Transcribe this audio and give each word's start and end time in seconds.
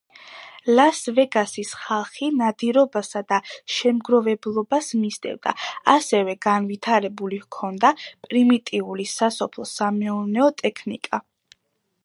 ლას-ვეგასის 0.77 1.71
ხალხი 1.79 2.29
ნადირობასა 2.37 3.21
და 3.33 3.37
შემგროვებლობას 3.73 4.89
მისდევდა, 5.01 5.53
ასევე 5.93 6.35
განვითარებული 6.45 7.39
ჰქონდა 7.43 7.93
პრიმიტიული 8.29 9.07
სასოფლო-სამეურნეო 9.13 10.49
ტექნიკა. 10.63 11.21